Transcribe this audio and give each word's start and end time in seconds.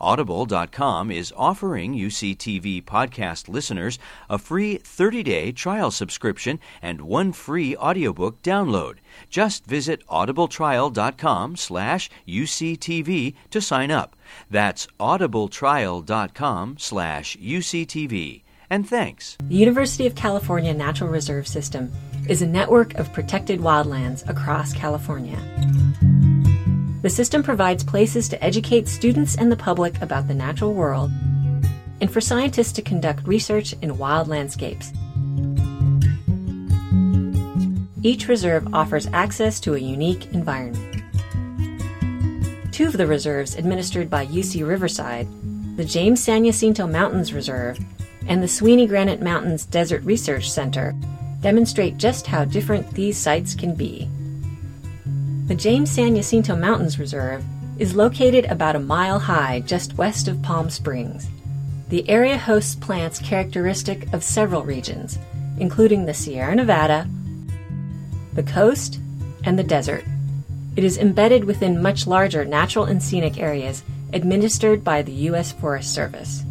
Audible.com 0.00 1.10
is 1.10 1.32
offering 1.36 1.94
UCTV 1.94 2.84
podcast 2.84 3.48
listeners 3.48 3.98
a 4.28 4.38
free 4.38 4.78
30-day 4.78 5.52
trial 5.52 5.90
subscription 5.90 6.58
and 6.82 7.00
one 7.02 7.32
free 7.32 7.76
audiobook 7.76 8.42
download. 8.42 8.96
Just 9.30 9.66
visit 9.66 10.06
audibletrial.com 10.08 11.56
slash 11.56 12.10
UCTV 12.26 13.34
to 13.50 13.60
sign 13.60 13.90
up. 13.90 14.16
That's 14.50 14.86
audibletrial.com 14.98 16.76
slash 16.78 17.36
UCTV. 17.36 18.42
And 18.68 18.88
thanks. 18.88 19.36
The 19.44 19.54
University 19.54 20.06
of 20.06 20.14
California 20.14 20.74
Natural 20.74 21.08
Reserve 21.08 21.46
System 21.46 21.92
is 22.28 22.42
a 22.42 22.46
network 22.46 22.94
of 22.94 23.12
protected 23.12 23.60
wildlands 23.60 24.28
across 24.28 24.72
California. 24.72 25.38
The 27.06 27.10
system 27.10 27.44
provides 27.44 27.84
places 27.84 28.28
to 28.30 28.44
educate 28.44 28.88
students 28.88 29.36
and 29.36 29.52
the 29.52 29.56
public 29.56 30.02
about 30.02 30.26
the 30.26 30.34
natural 30.34 30.74
world 30.74 31.12
and 32.00 32.12
for 32.12 32.20
scientists 32.20 32.72
to 32.72 32.82
conduct 32.82 33.28
research 33.28 33.76
in 33.80 33.96
wild 33.96 34.26
landscapes. 34.26 34.92
Each 38.02 38.26
reserve 38.26 38.74
offers 38.74 39.06
access 39.12 39.60
to 39.60 39.76
a 39.76 39.78
unique 39.78 40.32
environment. 40.32 41.04
Two 42.72 42.88
of 42.88 42.96
the 42.96 43.06
reserves 43.06 43.54
administered 43.54 44.10
by 44.10 44.26
UC 44.26 44.66
Riverside, 44.66 45.28
the 45.76 45.84
James 45.84 46.20
San 46.20 46.44
Jacinto 46.44 46.88
Mountains 46.88 47.32
Reserve 47.32 47.78
and 48.26 48.42
the 48.42 48.48
Sweeney 48.48 48.88
Granite 48.88 49.22
Mountains 49.22 49.64
Desert 49.64 50.02
Research 50.02 50.50
Center, 50.50 50.92
demonstrate 51.40 51.98
just 51.98 52.26
how 52.26 52.44
different 52.44 52.90
these 52.94 53.16
sites 53.16 53.54
can 53.54 53.76
be. 53.76 54.10
The 55.46 55.54
James 55.54 55.92
San 55.92 56.16
Jacinto 56.16 56.56
Mountains 56.56 56.98
Reserve 56.98 57.44
is 57.78 57.94
located 57.94 58.46
about 58.46 58.74
a 58.74 58.80
mile 58.80 59.20
high 59.20 59.60
just 59.60 59.96
west 59.96 60.26
of 60.26 60.42
Palm 60.42 60.70
Springs. 60.70 61.28
The 61.88 62.08
area 62.10 62.36
hosts 62.36 62.74
plants 62.74 63.20
characteristic 63.20 64.12
of 64.12 64.24
several 64.24 64.64
regions, 64.64 65.20
including 65.60 66.04
the 66.04 66.14
Sierra 66.14 66.52
Nevada, 66.52 67.08
the 68.32 68.42
coast, 68.42 68.98
and 69.44 69.56
the 69.56 69.62
desert. 69.62 70.04
It 70.74 70.82
is 70.82 70.98
embedded 70.98 71.44
within 71.44 71.80
much 71.80 72.08
larger 72.08 72.44
natural 72.44 72.86
and 72.86 73.00
scenic 73.00 73.38
areas 73.38 73.84
administered 74.12 74.82
by 74.82 75.02
the 75.02 75.12
U.S. 75.30 75.52
Forest 75.52 75.94
Service. 75.94 76.42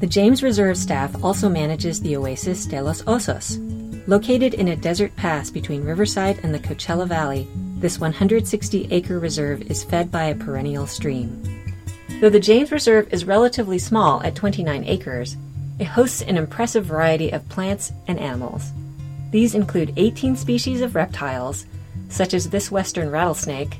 The 0.00 0.06
James 0.06 0.42
Reserve 0.42 0.78
staff 0.78 1.22
also 1.22 1.50
manages 1.50 2.00
the 2.00 2.16
Oasis 2.16 2.64
de 2.64 2.80
los 2.80 3.02
Osos, 3.02 3.58
located 4.08 4.54
in 4.54 4.68
a 4.68 4.76
desert 4.76 5.14
pass 5.14 5.50
between 5.50 5.84
Riverside 5.84 6.40
and 6.42 6.54
the 6.54 6.58
Coachella 6.58 7.06
Valley 7.06 7.46
this 7.84 8.00
160 8.00 8.88
acre 8.90 9.18
reserve 9.18 9.60
is 9.70 9.84
fed 9.84 10.10
by 10.10 10.24
a 10.24 10.34
perennial 10.34 10.86
stream. 10.86 11.42
Though 12.18 12.30
the 12.30 12.40
James 12.40 12.72
Reserve 12.72 13.12
is 13.12 13.26
relatively 13.26 13.78
small 13.78 14.22
at 14.22 14.34
29 14.34 14.84
acres, 14.84 15.36
it 15.78 15.84
hosts 15.84 16.22
an 16.22 16.38
impressive 16.38 16.86
variety 16.86 17.30
of 17.30 17.46
plants 17.50 17.92
and 18.08 18.18
animals. 18.18 18.72
These 19.32 19.54
include 19.54 19.92
18 19.98 20.34
species 20.34 20.80
of 20.80 20.94
reptiles, 20.94 21.66
such 22.08 22.32
as 22.32 22.48
this 22.48 22.70
western 22.70 23.10
rattlesnake, 23.10 23.76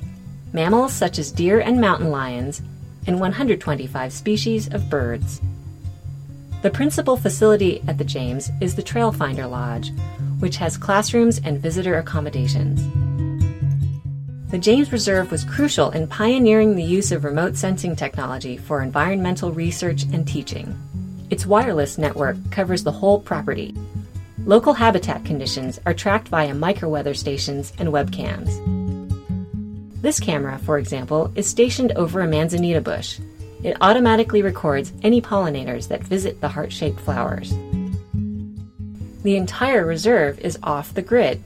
mammals 0.53 0.93
such 0.93 1.19
as 1.19 1.33
deer 1.33 1.61
and 1.61 1.81
mountain 1.81 2.11
lions, 2.11 2.61
and 3.07 3.19
125 3.19 4.13
species 4.13 4.69
of 4.69 4.91
birds. 4.91 5.41
The 6.61 6.69
principal 6.69 7.17
facility 7.17 7.83
at 7.89 7.97
the 7.97 8.05
James 8.05 8.51
is 8.61 8.75
the 8.75 8.83
Trailfinder 8.83 9.51
Lodge, 9.51 9.93
which 10.41 10.59
has 10.59 10.77
classrooms 10.77 11.41
and 11.43 11.59
visitor 11.59 11.97
accommodations. 11.97 12.83
The 14.51 14.59
James 14.59 14.93
Reserve 14.93 15.31
was 15.31 15.45
crucial 15.45 15.91
in 15.91 16.07
pioneering 16.07 16.77
the 16.77 16.83
use 16.83 17.11
of 17.11 17.25
remote 17.25 17.57
sensing 17.57 17.97
technology 17.97 18.57
for 18.57 18.83
environmental 18.83 19.51
research 19.51 20.05
and 20.13 20.29
teaching. 20.29 20.79
Its 21.31 21.47
wireless 21.47 21.99
network 21.99 22.37
covers 22.51 22.85
the 22.85 22.93
whole 22.93 23.19
property. 23.19 23.75
Local 24.45 24.75
habitat 24.75 25.25
conditions 25.25 25.81
are 25.87 25.95
tracked 25.95 26.29
via 26.29 26.53
microweather 26.53 27.17
stations 27.17 27.73
and 27.79 27.89
webcams. 27.89 28.53
This 30.03 30.21
camera, 30.21 30.59
for 30.59 30.79
example, 30.79 31.33
is 31.35 31.49
stationed 31.49 31.93
over 31.93 32.21
a 32.21 32.29
manzanita 32.29 32.83
bush. 32.83 33.19
It 33.65 33.77
automatically 33.81 34.43
records 34.43 34.93
any 35.03 35.23
pollinators 35.23 35.89
that 35.89 36.05
visit 36.05 36.41
the 36.43 36.49
heart 36.51 36.71
shaped 36.71 37.01
flowers. 37.01 37.55
The 39.23 39.37
entire 39.37 39.87
reserve 39.87 40.39
is 40.41 40.59
off 40.63 40.93
the 40.93 41.01
grid, 41.01 41.43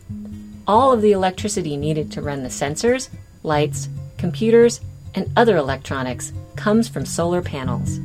all 0.68 0.92
of 0.92 1.00
the 1.00 1.12
electricity 1.12 1.78
needed 1.78 2.12
to 2.12 2.20
run 2.20 2.42
the 2.42 2.50
sensors, 2.50 3.08
lights, 3.42 3.88
computers, 4.18 4.82
and 5.14 5.32
other 5.34 5.56
electronics 5.56 6.34
comes 6.56 6.88
from 6.88 7.06
solar 7.06 7.40
panels. 7.40 7.98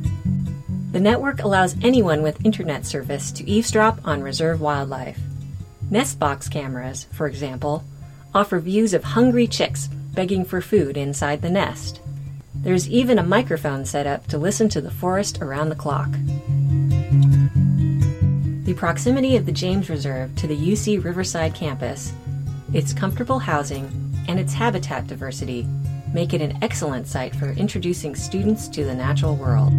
The 0.92 1.00
network 1.00 1.42
allows 1.42 1.76
anyone 1.84 2.22
with 2.22 2.44
internet 2.44 2.86
service 2.86 3.30
to 3.32 3.48
eavesdrop 3.48 4.00
on 4.06 4.22
reserve 4.22 4.62
wildlife. 4.62 5.20
Nest 5.90 6.18
box 6.18 6.48
cameras, 6.48 7.04
for 7.12 7.26
example, 7.26 7.84
offer 8.34 8.58
views 8.58 8.94
of 8.94 9.04
hungry 9.04 9.46
chicks 9.46 9.88
begging 10.14 10.44
for 10.44 10.62
food 10.62 10.96
inside 10.96 11.42
the 11.42 11.50
nest. 11.50 12.00
There's 12.54 12.88
even 12.88 13.18
a 13.18 13.22
microphone 13.22 13.84
set 13.84 14.06
up 14.06 14.26
to 14.28 14.38
listen 14.38 14.70
to 14.70 14.80
the 14.80 14.90
forest 14.90 15.42
around 15.42 15.68
the 15.68 15.74
clock. 15.74 16.10
The 18.64 18.74
proximity 18.74 19.36
of 19.36 19.44
the 19.44 19.52
James 19.52 19.90
Reserve 19.90 20.34
to 20.36 20.46
the 20.46 20.56
UC 20.56 21.04
Riverside 21.04 21.54
campus 21.54 22.14
its 22.74 22.92
comfortable 22.92 23.38
housing 23.38 23.88
and 24.26 24.40
its 24.40 24.52
habitat 24.52 25.06
diversity 25.06 25.64
make 26.12 26.34
it 26.34 26.40
an 26.40 26.58
excellent 26.60 27.06
site 27.06 27.34
for 27.36 27.50
introducing 27.50 28.16
students 28.16 28.66
to 28.68 28.84
the 28.84 28.94
natural 28.94 29.36
world. 29.36 29.72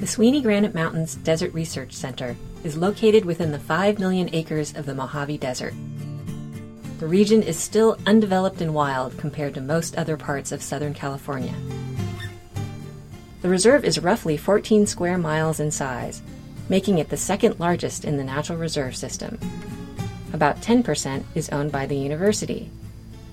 The 0.00 0.06
Sweeney 0.06 0.42
Granite 0.42 0.74
Mountains 0.74 1.14
Desert 1.16 1.54
Research 1.54 1.94
Center 1.94 2.36
is 2.62 2.76
located 2.76 3.24
within 3.24 3.52
the 3.52 3.58
5 3.58 3.98
million 3.98 4.28
acres 4.34 4.74
of 4.74 4.84
the 4.84 4.94
Mojave 4.94 5.38
Desert. 5.38 5.72
The 6.98 7.06
region 7.06 7.42
is 7.42 7.58
still 7.58 7.96
undeveloped 8.06 8.60
and 8.60 8.74
wild 8.74 9.16
compared 9.16 9.54
to 9.54 9.62
most 9.62 9.96
other 9.96 10.18
parts 10.18 10.52
of 10.52 10.62
Southern 10.62 10.92
California. 10.92 11.54
The 13.40 13.48
reserve 13.48 13.82
is 13.84 13.98
roughly 13.98 14.36
14 14.36 14.86
square 14.86 15.16
miles 15.16 15.58
in 15.58 15.70
size 15.70 16.22
making 16.68 16.98
it 16.98 17.08
the 17.08 17.16
second 17.16 17.58
largest 17.60 18.04
in 18.04 18.16
the 18.16 18.24
natural 18.24 18.58
reserve 18.58 18.96
system. 18.96 19.38
About 20.32 20.60
10% 20.60 21.24
is 21.34 21.48
owned 21.50 21.70
by 21.70 21.86
the 21.86 21.96
university. 21.96 22.70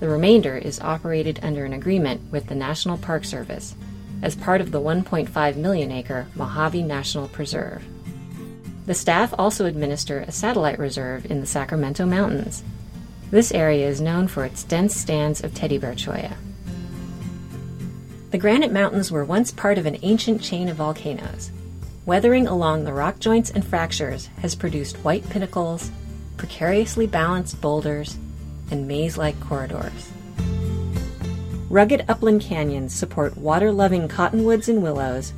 The 0.00 0.08
remainder 0.08 0.56
is 0.56 0.80
operated 0.80 1.40
under 1.42 1.64
an 1.64 1.72
agreement 1.72 2.30
with 2.30 2.46
the 2.46 2.54
National 2.54 2.98
Park 2.98 3.24
Service 3.24 3.74
as 4.22 4.36
part 4.36 4.60
of 4.60 4.70
the 4.70 4.80
1.5 4.80 5.56
million 5.56 5.90
acre 5.90 6.26
Mojave 6.34 6.82
National 6.82 7.28
Preserve. 7.28 7.84
The 8.86 8.94
staff 8.94 9.34
also 9.38 9.66
administer 9.66 10.20
a 10.20 10.32
satellite 10.32 10.78
reserve 10.78 11.30
in 11.30 11.40
the 11.40 11.46
Sacramento 11.46 12.04
Mountains. 12.04 12.62
This 13.30 13.52
area 13.52 13.88
is 13.88 14.00
known 14.00 14.28
for 14.28 14.44
its 14.44 14.64
dense 14.64 14.94
stands 14.94 15.42
of 15.42 15.54
teddy 15.54 15.78
bear 15.78 15.94
cholla. 15.94 16.36
The 18.30 18.38
Granite 18.38 18.72
Mountains 18.72 19.12
were 19.12 19.24
once 19.24 19.52
part 19.52 19.78
of 19.78 19.86
an 19.86 19.98
ancient 20.02 20.42
chain 20.42 20.68
of 20.68 20.76
volcanoes. 20.76 21.50
Weathering 22.04 22.48
along 22.48 22.82
the 22.82 22.92
rock 22.92 23.20
joints 23.20 23.50
and 23.50 23.64
fractures 23.64 24.26
has 24.40 24.56
produced 24.56 24.96
white 25.04 25.28
pinnacles, 25.30 25.92
precariously 26.36 27.06
balanced 27.06 27.60
boulders, 27.60 28.18
and 28.72 28.88
maze 28.88 29.16
like 29.16 29.38
corridors. 29.40 30.10
Rugged 31.70 32.04
upland 32.08 32.40
canyons 32.40 32.92
support 32.92 33.36
water 33.36 33.70
loving 33.70 34.08
cottonwoods 34.08 34.68
and 34.68 34.82
willows, 34.82 35.32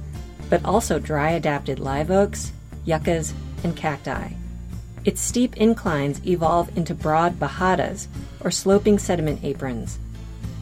but 0.49 0.65
also 0.65 0.99
dry 0.99 1.33
adapted 1.33 1.79
live 1.79 2.11
oaks, 2.11 2.51
yuccas, 2.87 3.35
and 3.63 3.77
cacti. 3.77 4.31
Its 5.05 5.21
steep 5.21 5.59
inclines 5.59 6.27
evolve 6.27 6.75
into 6.79 6.95
broad 6.95 7.39
bajadas, 7.39 8.07
or 8.41 8.51
sloping 8.51 8.99
sediment 8.99 9.45
aprons. 9.45 9.99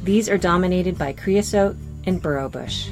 These 0.03 0.29
are 0.29 0.39
dominated 0.39 0.99
by 0.99 1.13
creosote 1.13 1.77
and 2.07 2.21
burro 2.21 2.49
bush. 2.49 2.89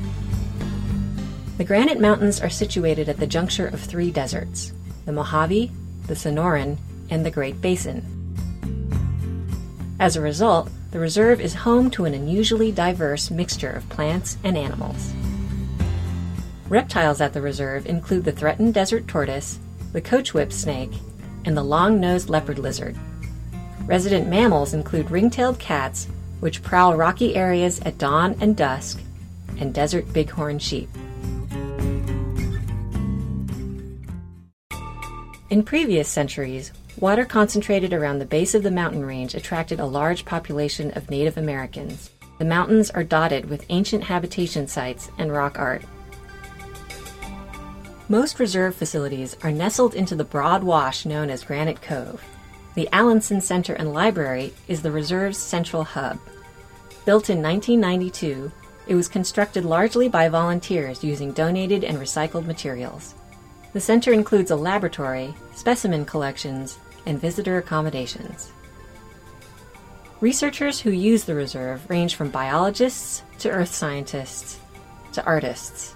The 1.60 1.66
Granite 1.66 2.00
Mountains 2.00 2.40
are 2.40 2.48
situated 2.48 3.10
at 3.10 3.18
the 3.18 3.26
juncture 3.26 3.66
of 3.66 3.80
three 3.80 4.10
deserts 4.10 4.72
the 5.04 5.12
Mojave, 5.12 5.70
the 6.06 6.14
Sonoran, 6.14 6.78
and 7.10 7.22
the 7.22 7.30
Great 7.30 7.60
Basin. 7.60 8.02
As 10.00 10.16
a 10.16 10.22
result, 10.22 10.70
the 10.90 10.98
reserve 10.98 11.38
is 11.38 11.52
home 11.52 11.90
to 11.90 12.06
an 12.06 12.14
unusually 12.14 12.72
diverse 12.72 13.30
mixture 13.30 13.68
of 13.68 13.86
plants 13.90 14.38
and 14.42 14.56
animals. 14.56 15.12
Reptiles 16.70 17.20
at 17.20 17.34
the 17.34 17.42
reserve 17.42 17.84
include 17.84 18.24
the 18.24 18.32
threatened 18.32 18.72
desert 18.72 19.06
tortoise, 19.06 19.58
the 19.92 20.00
coachwhip 20.00 20.54
snake, 20.54 20.94
and 21.44 21.54
the 21.54 21.62
long 21.62 22.00
nosed 22.00 22.30
leopard 22.30 22.58
lizard. 22.58 22.96
Resident 23.84 24.28
mammals 24.28 24.72
include 24.72 25.10
ring 25.10 25.28
tailed 25.28 25.58
cats, 25.58 26.08
which 26.40 26.62
prowl 26.62 26.96
rocky 26.96 27.36
areas 27.36 27.80
at 27.80 27.98
dawn 27.98 28.34
and 28.40 28.56
dusk, 28.56 28.98
and 29.58 29.74
desert 29.74 30.10
bighorn 30.14 30.58
sheep. 30.58 30.88
In 35.50 35.64
previous 35.64 36.08
centuries, 36.08 36.70
water 37.00 37.24
concentrated 37.24 37.92
around 37.92 38.20
the 38.20 38.24
base 38.24 38.54
of 38.54 38.62
the 38.62 38.70
mountain 38.70 39.04
range 39.04 39.34
attracted 39.34 39.80
a 39.80 39.84
large 39.84 40.24
population 40.24 40.92
of 40.92 41.10
Native 41.10 41.36
Americans. 41.36 42.10
The 42.38 42.44
mountains 42.44 42.88
are 42.90 43.02
dotted 43.02 43.50
with 43.50 43.66
ancient 43.68 44.04
habitation 44.04 44.68
sites 44.68 45.10
and 45.18 45.32
rock 45.32 45.58
art. 45.58 45.82
Most 48.08 48.38
reserve 48.38 48.76
facilities 48.76 49.36
are 49.42 49.50
nestled 49.50 49.96
into 49.96 50.14
the 50.14 50.22
broad 50.22 50.62
wash 50.62 51.04
known 51.04 51.30
as 51.30 51.42
Granite 51.42 51.82
Cove. 51.82 52.22
The 52.76 52.88
Allenson 52.92 53.40
Center 53.42 53.74
and 53.74 53.92
Library 53.92 54.52
is 54.68 54.82
the 54.82 54.92
reserve's 54.92 55.38
central 55.38 55.82
hub. 55.82 56.20
Built 57.04 57.28
in 57.28 57.42
1992, 57.42 58.52
it 58.86 58.94
was 58.94 59.08
constructed 59.08 59.64
largely 59.64 60.08
by 60.08 60.28
volunteers 60.28 61.02
using 61.02 61.32
donated 61.32 61.82
and 61.82 61.98
recycled 61.98 62.46
materials. 62.46 63.16
The 63.72 63.80
center 63.80 64.12
includes 64.12 64.50
a 64.50 64.56
laboratory, 64.56 65.34
specimen 65.54 66.04
collections, 66.04 66.78
and 67.06 67.20
visitor 67.20 67.58
accommodations. 67.58 68.52
Researchers 70.20 70.80
who 70.80 70.90
use 70.90 71.24
the 71.24 71.34
reserve 71.34 71.88
range 71.88 72.14
from 72.14 72.30
biologists 72.30 73.22
to 73.38 73.50
earth 73.50 73.72
scientists 73.72 74.58
to 75.12 75.24
artists. 75.24 75.94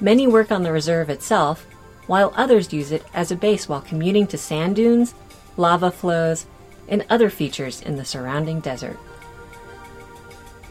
Many 0.00 0.26
work 0.26 0.52
on 0.52 0.62
the 0.62 0.72
reserve 0.72 1.10
itself, 1.10 1.66
while 2.06 2.32
others 2.36 2.72
use 2.72 2.92
it 2.92 3.04
as 3.14 3.30
a 3.30 3.36
base 3.36 3.68
while 3.68 3.80
commuting 3.80 4.26
to 4.28 4.38
sand 4.38 4.76
dunes, 4.76 5.14
lava 5.56 5.90
flows, 5.90 6.46
and 6.88 7.04
other 7.10 7.30
features 7.30 7.82
in 7.82 7.96
the 7.96 8.04
surrounding 8.04 8.60
desert. 8.60 8.98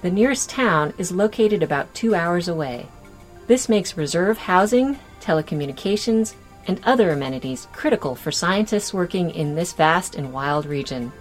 The 0.02 0.12
nearest 0.12 0.50
town 0.50 0.94
is 0.98 1.12
located 1.12 1.62
about 1.64 1.94
two 1.94 2.16
hours 2.16 2.48
away. 2.48 2.88
This 3.48 3.68
makes 3.68 3.98
reserve 3.98 4.38
housing, 4.38 4.98
telecommunications, 5.22 6.34
and 6.68 6.82
other 6.84 7.12
amenities 7.12 7.68
critical 7.72 8.16
for 8.16 8.32
scientists 8.32 8.94
working 8.94 9.30
in 9.32 9.56
this 9.56 9.74
vast 9.74 10.16
and 10.16 10.34
wild 10.34 10.66
region. 10.66 11.12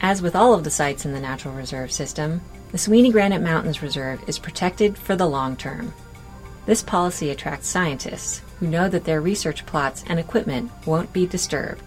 As 0.00 0.22
with 0.22 0.36
all 0.36 0.54
of 0.54 0.64
the 0.64 0.70
sites 0.70 1.04
in 1.04 1.12
the 1.12 1.20
Natural 1.20 1.54
Reserve 1.54 1.92
System, 1.92 2.40
the 2.70 2.78
Sweeney 2.78 3.10
Granite 3.10 3.42
Mountains 3.42 3.82
Reserve 3.82 4.22
is 4.28 4.38
protected 4.38 4.96
for 4.96 5.16
the 5.16 5.26
long 5.26 5.56
term. 5.56 5.92
This 6.66 6.82
policy 6.82 7.30
attracts 7.30 7.68
scientists 7.68 8.42
who 8.58 8.66
know 8.66 8.88
that 8.88 9.04
their 9.04 9.20
research 9.20 9.64
plots 9.66 10.04
and 10.06 10.18
equipment 10.18 10.70
won't 10.86 11.12
be 11.12 11.26
disturbed. 11.26 11.82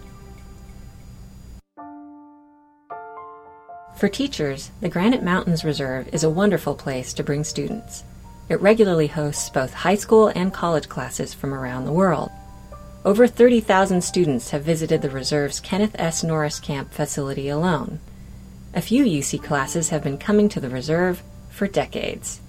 For 3.96 4.08
teachers, 4.08 4.72
the 4.80 4.88
Granite 4.88 5.22
Mountains 5.22 5.64
Reserve 5.64 6.12
is 6.12 6.24
a 6.24 6.30
wonderful 6.30 6.74
place 6.74 7.12
to 7.14 7.22
bring 7.22 7.44
students. 7.44 8.02
It 8.48 8.60
regularly 8.60 9.06
hosts 9.06 9.48
both 9.50 9.72
high 9.72 9.94
school 9.94 10.28
and 10.28 10.52
college 10.52 10.88
classes 10.88 11.32
from 11.32 11.54
around 11.54 11.84
the 11.84 11.92
world. 11.92 12.30
Over 13.04 13.26
30,000 13.26 14.02
students 14.02 14.50
have 14.50 14.62
visited 14.62 15.02
the 15.02 15.10
reserve's 15.10 15.60
Kenneth 15.60 15.96
S. 15.98 16.22
Norris 16.22 16.60
Camp 16.60 16.92
facility 16.92 17.48
alone. 17.48 18.00
A 18.74 18.80
few 18.80 19.04
UC 19.04 19.42
classes 19.42 19.88
have 19.88 20.04
been 20.04 20.18
coming 20.18 20.48
to 20.50 20.60
the 20.60 20.70
reserve 20.70 21.22
for 21.50 21.66
decades. 21.66 22.40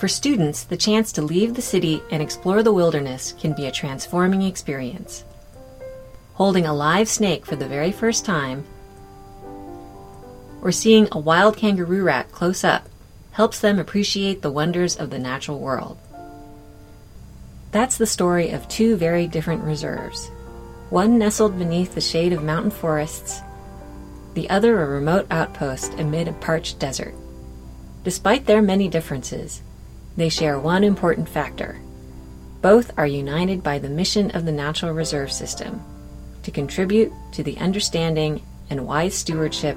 For 0.00 0.08
students, 0.08 0.64
the 0.64 0.76
chance 0.76 1.12
to 1.12 1.22
leave 1.22 1.54
the 1.54 1.62
city 1.62 2.02
and 2.10 2.22
explore 2.22 2.62
the 2.62 2.72
wilderness 2.72 3.32
can 3.38 3.54
be 3.54 3.66
a 3.66 3.72
transforming 3.72 4.42
experience. 4.42 5.24
Holding 6.34 6.66
a 6.66 6.74
live 6.74 7.08
snake 7.08 7.46
for 7.46 7.56
the 7.56 7.68
very 7.68 7.92
first 7.92 8.24
time, 8.24 8.64
or 10.62 10.72
seeing 10.72 11.08
a 11.12 11.18
wild 11.18 11.56
kangaroo 11.56 12.02
rat 12.02 12.32
close 12.32 12.64
up 12.64 12.88
helps 13.34 13.58
them 13.58 13.80
appreciate 13.80 14.42
the 14.42 14.50
wonders 14.50 14.96
of 14.96 15.10
the 15.10 15.18
natural 15.18 15.58
world. 15.58 15.98
That's 17.72 17.98
the 17.98 18.06
story 18.06 18.50
of 18.50 18.68
two 18.68 18.96
very 18.96 19.26
different 19.26 19.64
reserves 19.64 20.30
one 20.90 21.18
nestled 21.18 21.58
beneath 21.58 21.94
the 21.94 22.00
shade 22.00 22.32
of 22.32 22.44
mountain 22.44 22.70
forests, 22.70 23.40
the 24.34 24.48
other 24.48 24.80
a 24.80 24.86
remote 24.86 25.26
outpost 25.30 25.92
amid 25.94 26.28
a 26.28 26.32
parched 26.34 26.78
desert. 26.78 27.14
Despite 28.04 28.46
their 28.46 28.62
many 28.62 28.86
differences, 28.86 29.62
they 30.16 30.28
share 30.28 30.58
one 30.58 30.84
important 30.84 31.28
factor. 31.28 31.80
Both 32.62 32.96
are 32.96 33.06
united 33.06 33.64
by 33.64 33.80
the 33.80 33.88
mission 33.88 34.30
of 34.32 34.44
the 34.44 34.52
Natural 34.52 34.92
Reserve 34.92 35.32
System 35.32 35.82
to 36.44 36.52
contribute 36.52 37.12
to 37.32 37.42
the 37.42 37.56
understanding 37.56 38.42
and 38.70 38.86
wise 38.86 39.14
stewardship 39.14 39.76